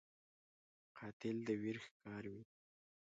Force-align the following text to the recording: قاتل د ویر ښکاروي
قاتل 0.97 1.37
د 1.47 1.49
ویر 1.61 1.77
ښکاروي 1.85 2.43